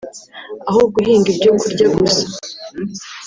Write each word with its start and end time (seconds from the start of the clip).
aho 0.69 0.81
guhinga 0.93 1.27
ibyo 1.33 1.51
kurya 1.61 1.87
gusa 1.97 2.23